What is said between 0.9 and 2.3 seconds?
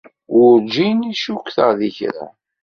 i ccukteɣ di kra.